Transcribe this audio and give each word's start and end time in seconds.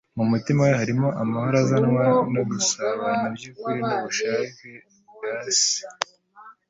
mu 0.17 0.23
mutima 0.31 0.59
we 0.67 0.71
harimo 0.81 1.07
amahoro 1.21 1.55
azanwa 1.63 2.03
no 2.33 2.41
gusabana 2.49 3.25
by'ukuri 3.35 3.79
n'ubushake 3.87 4.69
bwa 5.13 5.33
Se, 5.63 5.79